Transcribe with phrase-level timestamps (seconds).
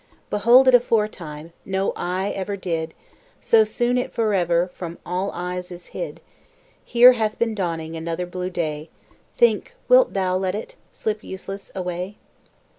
[0.31, 2.95] Behold it aforetime No eye ever did;
[3.39, 6.21] So soon it forever From all eyes is hid.
[6.83, 8.89] Here hath been dawning Another blue day;
[9.35, 12.17] Think, wilt thou let it Slip useless away?